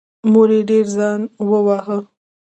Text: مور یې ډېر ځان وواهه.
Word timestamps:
مور 0.31 0.49
یې 0.55 0.61
ډېر 0.69 0.85
ځان 0.95 1.21
وواهه. 1.49 1.97